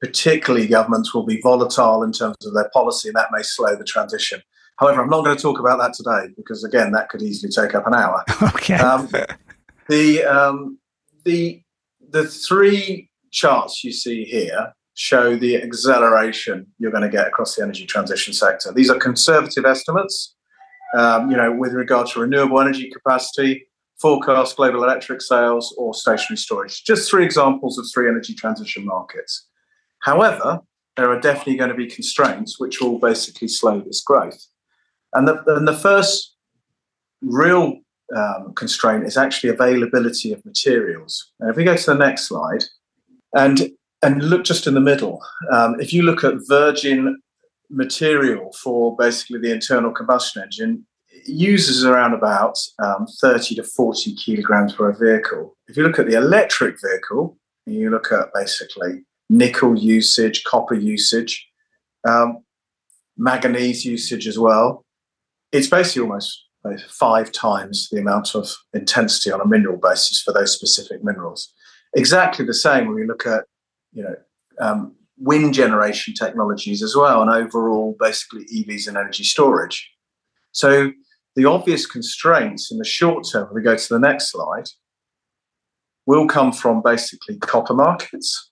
[0.00, 3.84] particularly, governments will be volatile in terms of their policy, and that may slow the
[3.84, 4.40] transition.
[4.78, 7.74] However, I'm not going to talk about that today because, again, that could easily take
[7.74, 8.24] up an hour.
[8.42, 8.74] Okay.
[8.74, 9.08] Um,
[9.88, 10.78] the um,
[11.24, 11.62] the
[12.10, 17.62] the three charts you see here show the acceleration you're going to get across the
[17.62, 18.72] energy transition sector.
[18.72, 20.34] These are conservative estimates,
[20.96, 23.66] um, you know, with regard to renewable energy capacity,
[24.00, 26.84] forecast global electric sales, or stationary storage.
[26.84, 29.46] Just three examples of three energy transition markets.
[30.02, 30.60] However,
[30.96, 34.46] there are definitely going to be constraints which will basically slow this growth.
[35.12, 36.34] And the, and the first
[37.22, 37.78] real
[38.14, 41.32] um, constraint is actually availability of materials.
[41.40, 42.64] And if we go to the next slide,
[43.34, 43.70] and
[44.02, 45.20] and look just in the middle.
[45.50, 47.20] Um, if you look at virgin
[47.70, 50.86] material for basically the internal combustion engine,
[51.26, 55.56] uses around about um, 30 to 40 kilograms per vehicle.
[55.68, 60.74] If you look at the electric vehicle, and you look at basically nickel usage, copper
[60.74, 61.46] usage,
[62.06, 62.44] um,
[63.16, 64.84] manganese usage as well,
[65.52, 66.44] it's basically almost
[66.88, 71.52] five times the amount of intensity on a mineral basis for those specific minerals
[71.94, 73.44] exactly the same when we look at
[73.92, 74.14] you know
[74.60, 79.90] um, wind generation technologies as well, and overall basically EVs and energy storage.
[80.52, 80.92] So
[81.36, 84.68] the obvious constraints in the short term, we go to the next slide,
[86.06, 88.50] will come from basically copper markets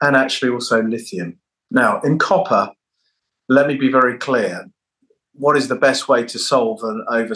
[0.00, 1.38] and actually also lithium.
[1.70, 2.70] Now, in copper,
[3.48, 4.66] let me be very clear.
[5.32, 7.34] What is the best way to solve an over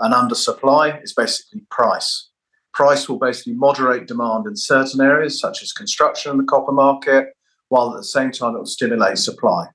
[0.00, 2.30] an undersupply is basically price.
[2.74, 7.28] Price will basically moderate demand in certain areas, such as construction in the copper market,
[7.68, 9.66] while at the same time it will stimulate supply.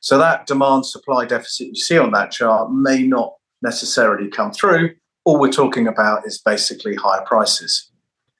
[0.00, 3.32] So that demand supply deficit you see on that chart may not
[3.64, 4.94] necessarily come through.
[5.24, 7.90] All we're talking about is basically higher prices.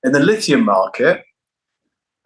[0.05, 1.25] In the lithium market,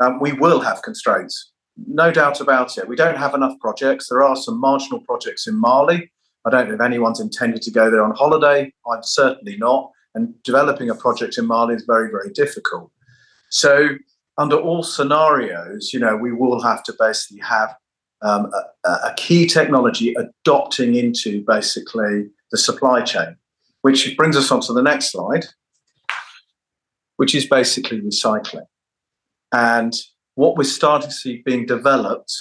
[0.01, 1.53] um, we will have constraints,
[1.87, 2.87] no doubt about it.
[2.87, 4.09] We don't have enough projects.
[4.09, 6.11] There are some marginal projects in Mali.
[6.45, 8.71] I don't know if anyone's intended to go there on holiday.
[8.87, 12.91] I'm certainly not and developing a project in Mali is very, very difficult.
[13.51, 13.91] So,
[14.37, 17.75] under all scenarios, you know, we will have to basically have
[18.23, 18.51] um,
[18.85, 23.37] a, a, key technology adopting into basically the supply chain,
[23.83, 25.47] which brings us on to the next slide,
[27.17, 28.67] which is basically recycling.
[29.53, 29.95] And
[30.35, 32.33] what we're starting to see being developed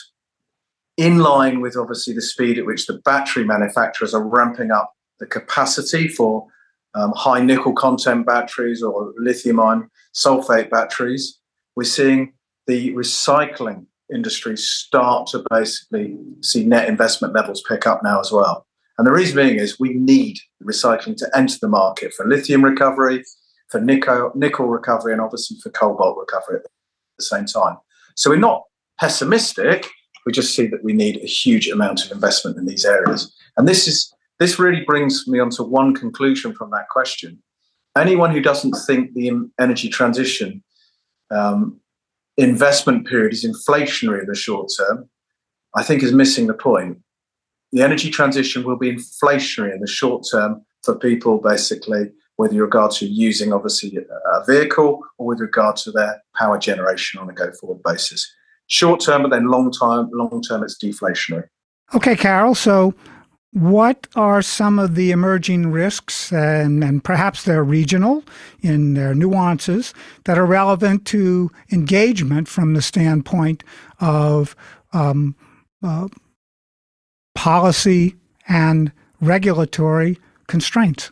[0.97, 5.25] in line with obviously the speed at which the battery manufacturers are ramping up the
[5.25, 6.47] capacity for
[6.93, 11.39] um, high nickel content batteries or lithium ion sulfate batteries,
[11.75, 12.33] we're seeing
[12.67, 18.66] the recycling industry start to basically see net investment levels pick up now as well.
[18.97, 23.23] And the reason being is we need recycling to enter the market for lithium recovery,
[23.69, 26.63] for nickel, nickel recovery, and obviously for cobalt recovery at
[27.17, 27.77] the same time.
[28.15, 28.63] So we're not
[28.99, 29.87] pessimistic.
[30.25, 33.33] We just see that we need a huge amount of investment in these areas.
[33.55, 37.41] And this is this really brings me on to one conclusion from that question.
[37.97, 40.63] Anyone who doesn't think the energy transition
[41.31, 41.79] um,
[42.37, 45.09] investment period is inflationary in the short term,
[45.75, 46.99] I think is missing the point.
[47.71, 52.91] The energy transition will be inflationary in the short term for people, basically, with regard
[52.91, 57.51] to using obviously a vehicle or with regard to their power generation on a go
[57.59, 58.31] forward basis.
[58.67, 61.47] Short term, but then long term, long term, it's deflationary.
[61.93, 62.53] Okay, Carol.
[62.53, 62.93] So
[63.51, 68.23] what are some of the emerging risks, and, and, perhaps they're regional
[68.61, 69.93] in their nuances,
[70.25, 73.63] that are relevant to engagement from the standpoint
[73.99, 74.55] of
[74.93, 75.35] um,
[75.81, 76.07] uh,
[77.47, 78.13] policy
[78.49, 81.09] and regulatory constraints?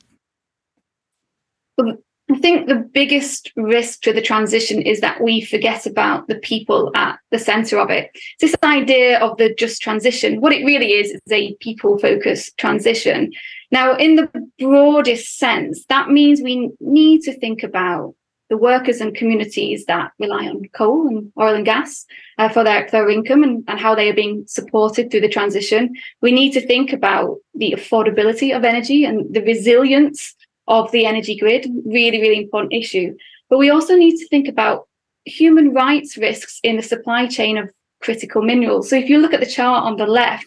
[1.80, 6.91] I think the biggest risk to the transition is that we forget about the people
[6.93, 8.10] at the center of it.
[8.41, 13.32] This idea of the just transition, what it really is, is a people focused transition.
[13.71, 14.28] Now, in the
[14.60, 18.13] broadest sense, that means we need to think about
[18.49, 22.05] the workers and communities that rely on coal and oil and gas
[22.38, 25.95] uh, for, their, their income and, and how they are being supported through the transition.
[26.21, 30.36] We need to think about the affordability of energy and the resilience
[30.67, 33.15] of the energy grid, really, really important issue.
[33.49, 34.88] But we also need to think about
[35.25, 37.69] human rights risks in the supply chain of
[38.01, 38.89] critical minerals.
[38.89, 40.45] So if you look at the chart on the left,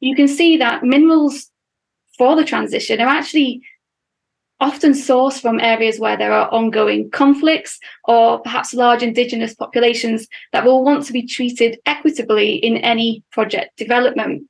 [0.00, 1.50] you can see that minerals
[2.16, 3.62] for the transition are actually
[4.60, 10.64] often sourced from areas where there are ongoing conflicts or perhaps large indigenous populations that
[10.64, 14.48] will want to be treated equitably in any project development.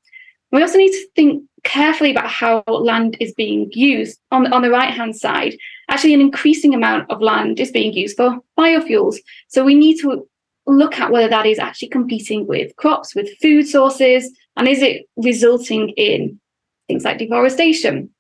[0.50, 4.18] We also need to think carefully about how land is being used.
[4.30, 5.56] On, on the right hand side,
[5.90, 9.16] actually, an increasing amount of land is being used for biofuels.
[9.48, 10.26] So we need to
[10.66, 15.06] look at whether that is actually competing with crops, with food sources, and is it
[15.16, 16.40] resulting in
[16.88, 18.10] things like deforestation.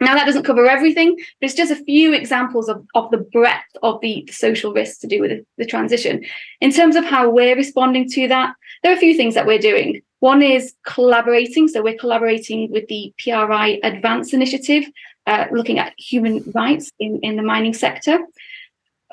[0.00, 3.76] Now, that doesn't cover everything, but it's just a few examples of, of the breadth
[3.82, 6.24] of the, the social risks to do with the, the transition.
[6.60, 9.58] In terms of how we're responding to that, there are a few things that we're
[9.58, 10.02] doing.
[10.18, 11.68] One is collaborating.
[11.68, 14.84] So we're collaborating with the PRI Advance Initiative,
[15.26, 18.18] uh, looking at human rights in, in the mining sector.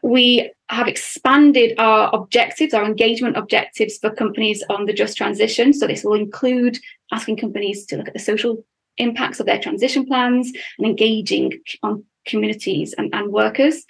[0.03, 5.73] We have expanded our objectives, our engagement objectives for companies on the just transition.
[5.73, 6.79] So this will include
[7.11, 8.63] asking companies to look at the social
[8.97, 13.83] impacts of their transition plans and engaging on communities and, and workers.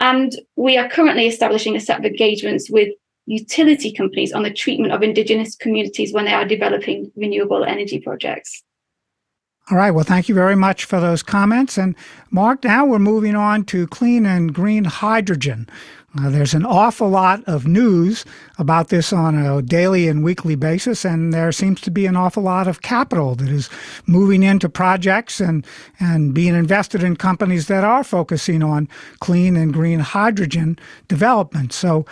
[0.00, 2.88] And we are currently establishing a set of engagements with
[3.26, 8.62] utility companies on the treatment of Indigenous communities when they are developing renewable energy projects.
[9.70, 9.90] All right.
[9.90, 11.76] Well, thank you very much for those comments.
[11.76, 11.94] And
[12.30, 15.68] Mark, now we're moving on to clean and green hydrogen.
[16.16, 18.24] Uh, there's an awful lot of news
[18.56, 22.42] about this on a daily and weekly basis, and there seems to be an awful
[22.42, 23.68] lot of capital that is
[24.06, 25.66] moving into projects and,
[26.00, 28.88] and being invested in companies that are focusing on
[29.20, 31.74] clean and green hydrogen development.
[31.74, 32.06] So,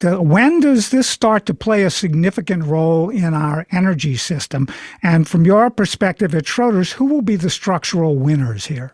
[0.00, 4.68] the, when does this start to play a significant role in our energy system?
[5.02, 8.92] And from your perspective at Schroders, who will be the structural winners here?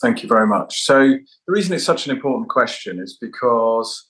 [0.00, 0.82] Thank you very much.
[0.82, 0.98] So,
[1.46, 4.08] the reason it's such an important question is because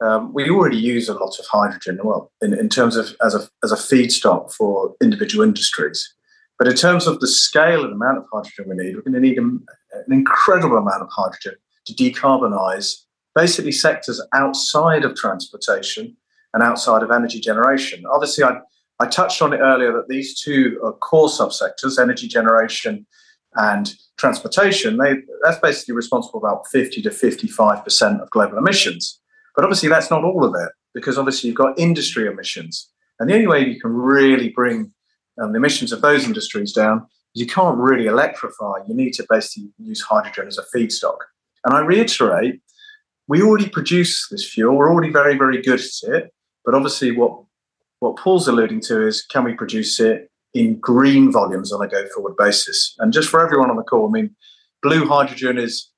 [0.00, 3.48] um, we already use a lot of hydrogen, well, in, in terms of as a,
[3.64, 6.14] as a feedstock for individual industries.
[6.58, 9.20] But in terms of the scale and amount of hydrogen we need, we're going to
[9.20, 11.54] need a, an incredible amount of hydrogen
[11.86, 13.04] to decarbonize
[13.34, 16.16] basically sectors outside of transportation
[16.54, 18.04] and outside of energy generation.
[18.10, 18.58] Obviously, I,
[19.00, 23.06] I touched on it earlier that these two are core subsectors, energy generation
[23.58, 24.96] and transportation.
[24.96, 29.20] They, that's basically responsible about 50 to 55% of global emissions.
[29.54, 32.90] But obviously, that's not all of it, because obviously, you've got industry emissions.
[33.20, 34.92] And the only way you can really bring
[35.42, 38.74] um, the emissions of those industries down is you can't really electrify.
[38.86, 41.18] You need to basically use hydrogen as a feedstock.
[41.64, 42.60] And I reiterate
[43.28, 44.74] we already produce this fuel.
[44.74, 46.32] We're already very, very good at it.
[46.64, 47.42] But obviously, what
[48.00, 52.06] what Paul's alluding to is can we produce it in green volumes on a go
[52.08, 52.94] forward basis?
[52.98, 54.34] And just for everyone on the call, I mean,
[54.82, 55.90] blue hydrogen is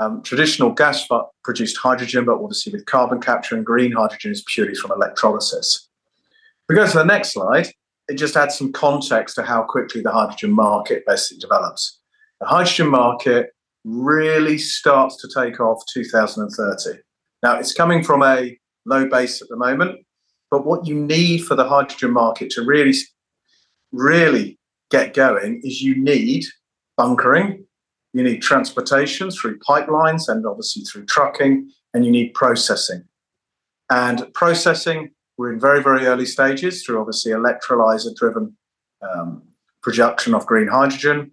[0.00, 1.06] um, traditional gas
[1.44, 5.88] produced hydrogen, but obviously with carbon capture, and green hydrogen is purely from electrolysis.
[6.16, 7.68] If we go to the next slide,
[8.08, 11.98] it just adds some context to how quickly the hydrogen market basically develops.
[12.40, 13.50] The hydrogen market
[13.84, 16.98] really starts to take off 2030.
[17.42, 20.00] Now, it's coming from a low base at the moment,
[20.50, 22.94] but what you need for the hydrogen market to really,
[23.94, 24.58] really
[24.90, 26.44] get going is you need
[26.96, 27.64] bunkering,
[28.12, 33.04] you need transportation through pipelines and obviously through trucking, and you need processing.
[33.90, 38.56] And processing, we're in very, very early stages through obviously electrolyzer driven
[39.02, 39.42] um,
[39.82, 41.32] production of green hydrogen.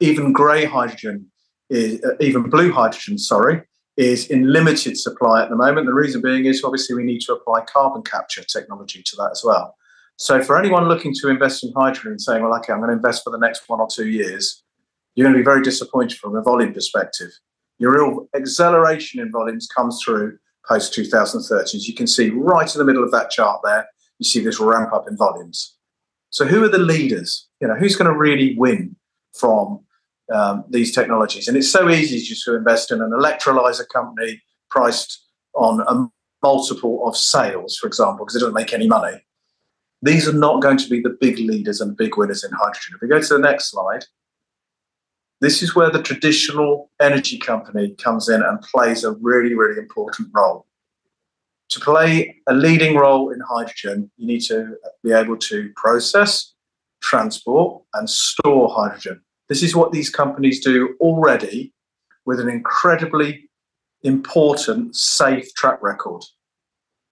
[0.00, 1.26] Even grey hydrogen,
[1.70, 3.62] is, uh, even blue hydrogen, sorry,
[3.96, 5.86] is in limited supply at the moment.
[5.86, 9.42] The reason being is obviously we need to apply carbon capture technology to that as
[9.44, 9.74] well.
[10.18, 12.96] So for anyone looking to invest in hydrogen and saying, well, okay, I'm going to
[12.96, 14.64] invest for the next one or two years,
[15.14, 17.30] you're going to be very disappointed from a volume perspective.
[17.78, 21.76] Your real acceleration in volumes comes through post 2030.
[21.76, 23.86] As you can see right in the middle of that chart there,
[24.18, 25.76] you see this ramp up in volumes.
[26.30, 27.46] So who are the leaders?
[27.60, 28.96] You know, who's going to really win
[29.38, 29.84] from
[30.34, 31.46] um, these technologies?
[31.46, 36.08] And it's so easy just to invest in an electrolyzer company priced on a
[36.44, 39.22] multiple of sales, for example, because it doesn't make any money.
[40.02, 42.94] These are not going to be the big leaders and big winners in hydrogen.
[42.94, 44.04] If we go to the next slide,
[45.40, 50.28] this is where the traditional energy company comes in and plays a really, really important
[50.32, 50.66] role.
[51.70, 56.54] To play a leading role in hydrogen, you need to be able to process,
[57.02, 59.20] transport, and store hydrogen.
[59.48, 61.72] This is what these companies do already
[62.24, 63.48] with an incredibly
[64.02, 66.22] important, safe track record.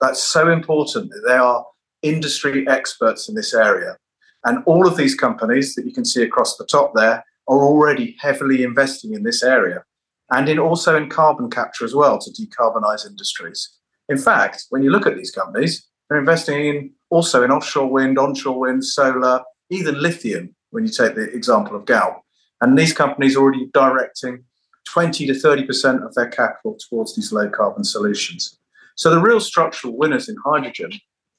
[0.00, 1.64] That's so important that they are
[2.02, 3.96] industry experts in this area.
[4.44, 8.16] And all of these companies that you can see across the top there are already
[8.20, 9.84] heavily investing in this area
[10.30, 13.76] and in also in carbon capture as well to decarbonize industries.
[14.08, 18.18] In fact, when you look at these companies, they're investing in also in offshore wind,
[18.18, 22.20] onshore wind, solar, even lithium, when you take the example of Galp.
[22.60, 24.44] And these companies are already directing
[24.88, 28.58] 20 to 30% of their capital towards these low carbon solutions.
[28.96, 30.92] So the real structural winners in hydrogen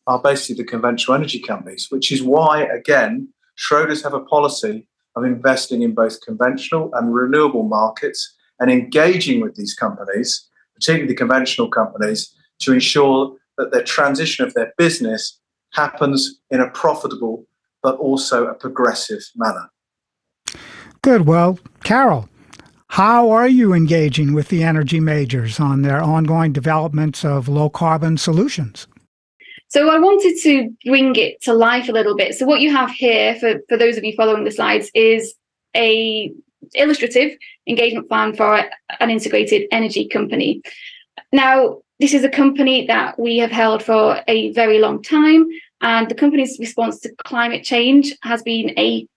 [0.08, 3.28] are basically the conventional energy companies, which is why, again,
[3.58, 9.56] Schroders have a policy of investing in both conventional and renewable markets and engaging with
[9.56, 15.40] these companies, particularly the conventional companies, to ensure that their transition of their business
[15.74, 17.46] happens in a profitable
[17.84, 19.70] but also a progressive manner.
[21.02, 21.26] Good.
[21.28, 22.28] Well, Carol,
[22.90, 28.18] how are you engaging with the energy majors on their ongoing developments of low carbon
[28.18, 28.88] solutions?
[29.70, 32.36] So I wanted to bring it to life a little bit.
[32.36, 35.34] So what you have here, for, for those of you following the slides, is
[35.76, 36.32] a
[36.74, 37.38] illustrative
[37.68, 38.64] engagement plan for
[39.00, 40.62] an integrated energy company.
[41.32, 45.48] Now, this is a company that we have held for a very long time,
[45.82, 49.08] and the company's response to climate change has been a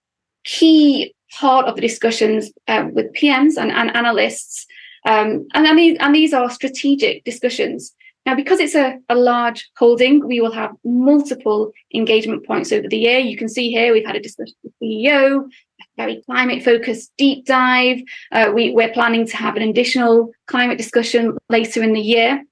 [0.45, 4.67] key part of the discussions uh, with PMs and, and analysts.
[5.07, 7.95] Um, and, and, these, and these are strategic discussions.
[8.27, 12.99] Now, because it's a, a large holding, we will have multiple engagement points over the
[12.99, 13.19] year.
[13.19, 17.13] You can see here we've had a discussion with the CEO, a very climate focused
[17.17, 18.01] deep dive.
[18.31, 22.45] Uh, we, we're planning to have an additional climate discussion later in the year.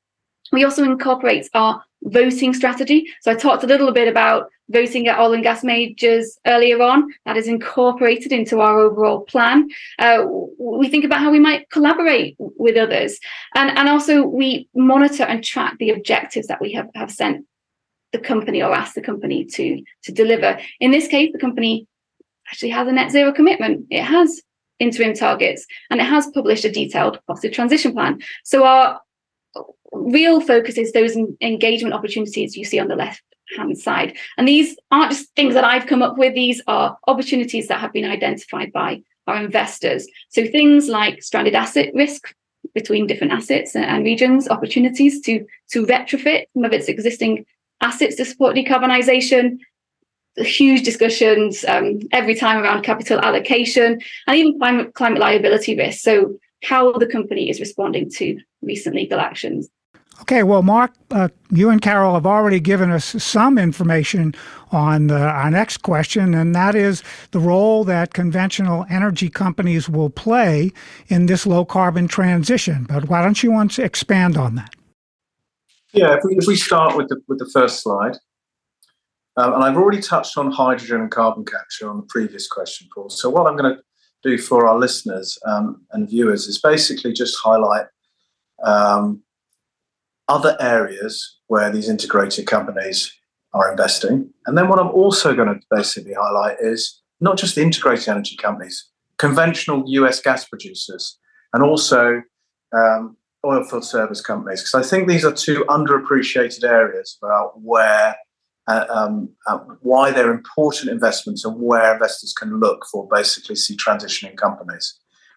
[0.53, 3.07] We also incorporate our voting strategy.
[3.21, 7.09] So I talked a little bit about voting at oil and gas majors earlier on.
[7.25, 9.69] That is incorporated into our overall plan.
[9.99, 10.25] Uh,
[10.59, 13.19] we think about how we might collaborate with others.
[13.55, 17.47] And, and also we monitor and track the objectives that we have, have sent
[18.13, 20.59] the company or asked the company to, to deliver.
[20.81, 21.87] In this case, the company
[22.49, 23.87] actually has a net zero commitment.
[23.91, 24.43] It has
[24.79, 28.21] interim targets and it has published a detailed positive transition plan.
[28.45, 29.01] So our
[29.93, 33.23] real focus is those engagement opportunities you see on the left
[33.57, 34.17] hand side.
[34.37, 37.93] And these aren't just things that I've come up with, these are opportunities that have
[37.93, 40.07] been identified by our investors.
[40.31, 42.35] So things like stranded asset risk
[42.75, 47.45] between different assets and regions, opportunities to, to retrofit some of its existing
[47.81, 49.59] assets to support decarbonisation,
[50.37, 56.01] huge discussions um, every time around capital allocation and even climate, climate liability risk.
[56.01, 59.69] So how the company is responding to recent legal actions.
[60.23, 64.35] Okay, well, Mark, uh, you and Carol have already given us some information
[64.73, 70.11] on uh, our next question, and that is the role that conventional energy companies will
[70.11, 70.73] play
[71.07, 72.85] in this low carbon transition.
[72.89, 74.75] But why don't you want to expand on that?
[75.93, 78.19] Yeah, if we, if we start with the, with the first slide,
[79.37, 83.09] um, and I've already touched on hydrogen and carbon capture on the previous question, Paul.
[83.09, 83.83] So, what I'm going to
[84.25, 87.87] do for our listeners um, and viewers is basically just highlight
[88.65, 89.23] um,
[90.29, 93.13] other areas where these integrated companies
[93.55, 94.31] are investing.
[94.47, 98.37] And then what I'm also going to basically highlight is not just the integrated energy
[98.37, 101.19] companies, conventional US gas producers,
[101.53, 102.23] and also
[102.77, 108.17] um, oilfield service companies, because I think these are two underappreciated areas about where.
[108.71, 113.75] Uh, um, uh, why they're important investments and where investors can look for basically see
[113.75, 114.95] transitioning companies.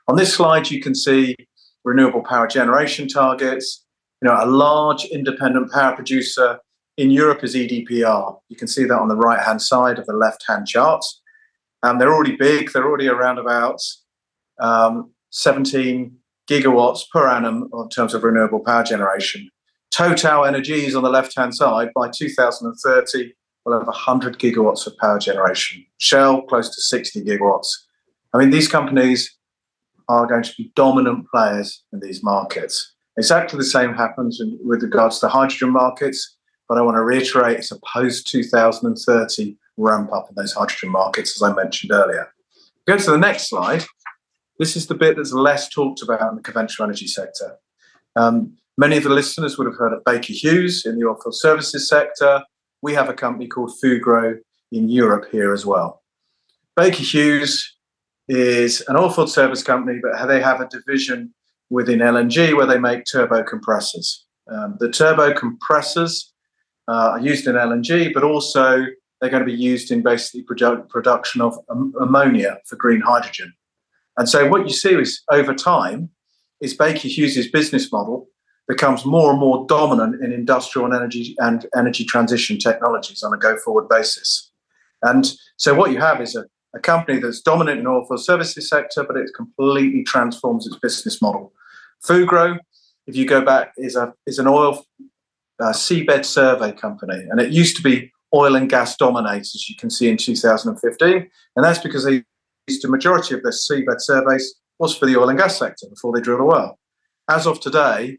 [0.09, 1.37] On this slide, you can see
[1.85, 3.85] renewable power generation targets.
[4.21, 6.59] You know, a large independent power producer
[6.97, 8.39] in Europe is EDPR.
[8.49, 11.03] You can see that on the right hand side of the left hand chart.
[11.83, 13.81] Um, they're already big, they're already around about
[14.59, 16.15] um, 17
[16.47, 19.49] gigawatts per annum in terms of renewable power generation.
[19.89, 23.33] Total Energies on the left hand side by 2030
[23.65, 25.85] will have 100 gigawatts of power generation.
[25.97, 27.69] Shell close to 60 gigawatts.
[28.33, 29.35] I mean, these companies
[30.07, 32.90] are going to be dominant players in these markets.
[33.17, 36.37] Exactly the same happens with regards to hydrogen markets.
[36.69, 41.35] But I want to reiterate it's a post 2030 ramp up in those hydrogen markets,
[41.35, 42.33] as I mentioned earlier.
[42.87, 43.83] Go to the next slide.
[44.57, 47.57] This is the bit that's less talked about in the conventional energy sector.
[48.15, 51.87] Um, many of the listeners would have heard of Baker Hughes in the oilfield services
[51.87, 52.43] sector.
[52.81, 54.37] We have a company called Fugro
[54.71, 56.03] in Europe here as well.
[56.75, 57.75] Baker Hughes
[58.27, 61.33] is an oilfield service company, but they have a division
[61.71, 64.27] within LNG where they make turbo compressors.
[64.51, 66.33] Um, the turbo compressors
[66.87, 68.85] uh, are used in LNG, but also
[69.19, 73.53] they're going to be used in basically produ- production of um, ammonia for green hydrogen.
[74.17, 76.09] And so what you see is over time
[76.59, 78.27] is Baker Hughes's business model
[78.67, 83.37] becomes more and more dominant in industrial and energy and energy transition technologies on a
[83.37, 84.51] go forward basis.
[85.03, 86.45] And so what you have is a,
[86.75, 91.53] a company that's dominant in oilfield services sector, but it completely transforms its business model.
[92.05, 92.57] Fugro,
[93.07, 94.83] if you go back, is a is an oil
[95.59, 99.75] uh, seabed survey company, and it used to be oil and gas dominates, as you
[99.75, 102.23] can see in 2015, and that's because they
[102.67, 106.13] used to majority of their seabed surveys was for the oil and gas sector before
[106.13, 106.79] they drilled a well.
[107.29, 108.17] As of today,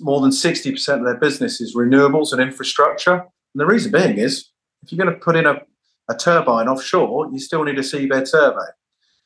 [0.00, 3.14] more than 60% of their business is renewables and infrastructure.
[3.14, 4.50] And the reason being is
[4.82, 5.60] if you're going to put in a,
[6.08, 8.66] a turbine offshore, you still need a seabed survey.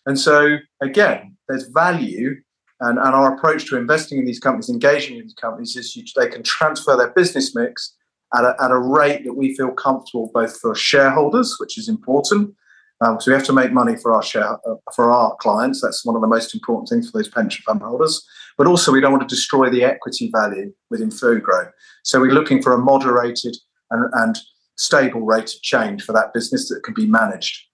[0.06, 2.36] And so, again, there's value
[2.84, 6.04] and, and our approach to investing in these companies, engaging in these companies, is you,
[6.16, 7.94] they can transfer their business mix
[8.36, 12.54] at a, at a rate that we feel comfortable both for shareholders, which is important,
[13.00, 15.80] um, because we have to make money for our share uh, for our clients.
[15.80, 18.24] That's one of the most important things for those pension fund holders.
[18.58, 21.70] But also, we don't want to destroy the equity value within Fugro.
[22.02, 23.56] So we're looking for a moderated
[23.90, 24.38] and, and
[24.76, 27.66] stable rate of change for that business that can be managed.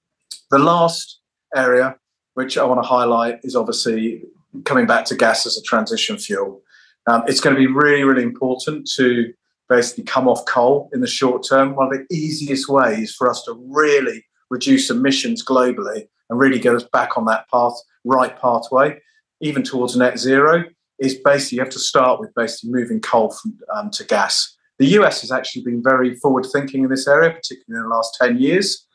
[0.50, 1.20] The last
[1.54, 1.96] area
[2.34, 4.22] which I want to highlight is obviously
[4.64, 6.62] coming back to gas as a transition fuel.
[7.06, 9.32] Um, it's going to be really, really important to
[9.68, 11.74] basically come off coal in the short term.
[11.74, 16.74] One of the easiest ways for us to really reduce emissions globally and really get
[16.74, 17.74] us back on that path,
[18.04, 19.00] right pathway,
[19.40, 20.64] even towards net zero,
[20.98, 24.56] is basically you have to start with basically moving coal from, um, to gas.
[24.78, 28.16] The US has actually been very forward thinking in this area, particularly in the last
[28.20, 28.86] 10 years.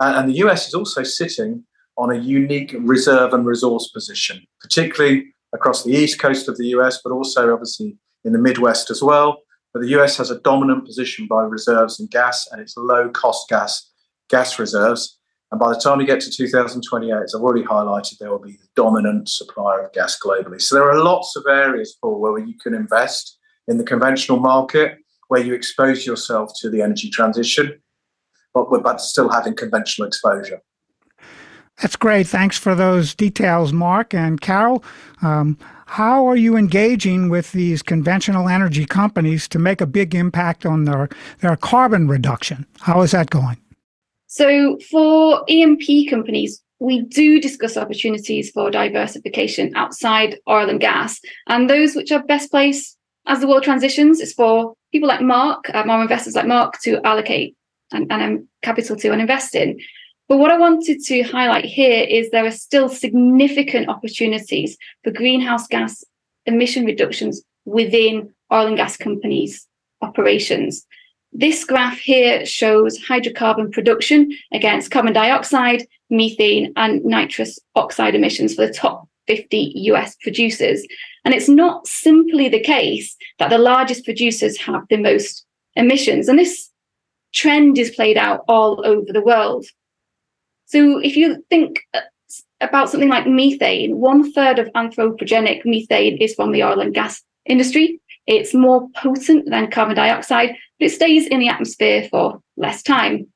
[0.00, 1.64] Uh, and the US is also sitting
[1.98, 7.00] on a unique reserve and resource position, particularly across the east coast of the US,
[7.02, 9.42] but also obviously in the Midwest as well.
[9.74, 13.48] But the US has a dominant position by reserves in gas and its low cost
[13.48, 13.90] gas
[14.30, 15.18] gas reserves.
[15.50, 18.52] And by the time we get to 2028, as I've already highlighted, there will be
[18.52, 20.60] the dominant supplier of gas globally.
[20.60, 24.98] So there are lots of areas, Paul, where you can invest in the conventional market,
[25.28, 27.80] where you expose yourself to the energy transition,
[28.52, 30.60] but, but still having conventional exposure.
[31.80, 32.26] That's great.
[32.26, 34.82] Thanks for those details, Mark and Carol.
[35.22, 35.56] Um,
[35.86, 40.84] how are you engaging with these conventional energy companies to make a big impact on
[40.84, 41.08] their,
[41.40, 42.66] their carbon reduction?
[42.80, 43.58] How is that going?
[44.26, 51.20] So, for E&P companies, we do discuss opportunities for diversification outside oil and gas.
[51.46, 55.70] And those which are best placed as the world transitions is for people like Mark,
[55.74, 57.56] uh, more investors like Mark, to allocate
[57.92, 59.78] and, and um, capital to and invest in.
[60.28, 65.66] But what I wanted to highlight here is there are still significant opportunities for greenhouse
[65.66, 66.04] gas
[66.44, 69.66] emission reductions within oil and gas companies'
[70.02, 70.86] operations.
[71.32, 78.66] This graph here shows hydrocarbon production against carbon dioxide, methane, and nitrous oxide emissions for
[78.66, 80.86] the top 50 US producers.
[81.24, 86.28] And it's not simply the case that the largest producers have the most emissions.
[86.28, 86.70] And this
[87.34, 89.66] trend is played out all over the world.
[90.68, 92.00] So if you think uh,
[92.60, 97.22] about something like methane, one third of anthropogenic methane is from the oil and gas
[97.46, 98.00] industry.
[98.26, 103.26] It's more potent than carbon dioxide, but it stays in the atmosphere for less time.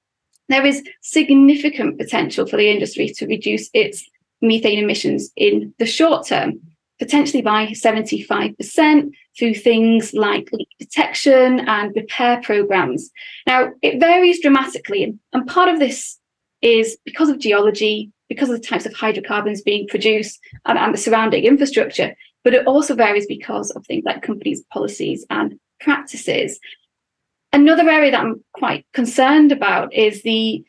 [0.50, 4.06] There is significant potential for the industry to reduce its
[4.42, 6.60] methane emissions in the short term,
[6.98, 13.10] potentially by 75% through things like leak detection and repair programs.
[13.46, 16.18] Now, it varies dramatically, and part of this
[16.62, 20.98] is because of geology, because of the types of hydrocarbons being produced, and, and the
[20.98, 26.58] surrounding infrastructure, but it also varies because of things like companies' policies and practices.
[27.52, 30.64] Another area that I'm quite concerned about is the,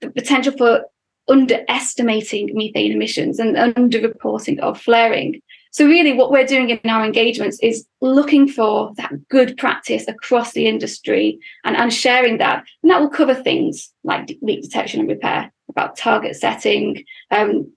[0.00, 0.84] the potential for
[1.28, 5.40] underestimating methane emissions and underreporting of flaring.
[5.70, 10.52] So, really, what we're doing in our engagements is looking for that good practice across
[10.52, 12.64] the industry and, and sharing that.
[12.82, 17.72] And that will cover things like leak detection and repair, about target setting, um,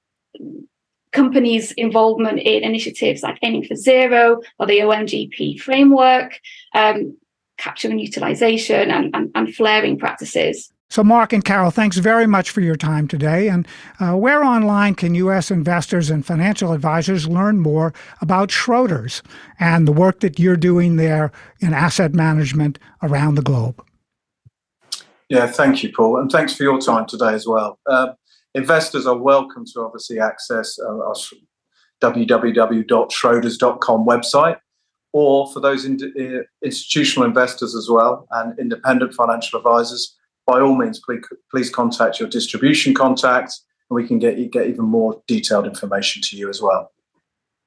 [1.12, 6.40] companies' involvement in initiatives like Aiming for Zero or the OMGP framework,
[6.74, 7.18] um,
[7.58, 10.72] capture and utilization, and, and, and flaring practices.
[10.92, 13.48] So, Mark and Carol, thanks very much for your time today.
[13.48, 13.66] And
[14.02, 15.50] uh, where online can U.S.
[15.50, 19.22] investors and financial advisors learn more about Schroders
[19.58, 21.32] and the work that you're doing there
[21.62, 23.82] in asset management around the globe?
[25.30, 26.18] Yeah, thank you, Paul.
[26.18, 27.80] And thanks for your time today as well.
[27.86, 28.12] Uh,
[28.54, 31.16] investors are welcome to obviously access uh, our
[32.02, 34.58] www.schroders.com website
[35.14, 40.18] or for those in, uh, institutional investors as well and independent financial advisors
[40.52, 43.58] by all means, please, please contact your distribution contact
[43.90, 46.92] and we can get, get even more detailed information to you as well.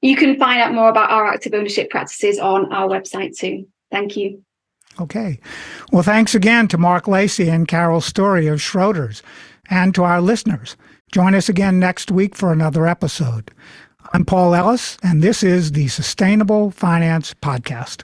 [0.01, 3.67] You can find out more about our active ownership practices on our website too.
[3.89, 4.43] Thank you.
[5.01, 5.39] Okay.
[5.91, 9.23] Well, thanks again to Mark Lacey and Carol Storey of Schroders
[9.67, 10.77] and to our listeners.
[11.11, 13.49] Join us again next week for another episode.
[14.13, 18.03] I'm Paul Ellis, and this is the Sustainable Finance Podcast.